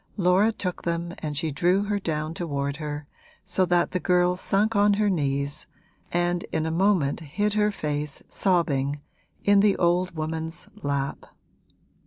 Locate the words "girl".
3.99-4.35